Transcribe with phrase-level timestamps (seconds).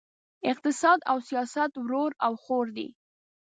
[0.51, 2.87] اقتصاد او سیاست ورور او خور دي!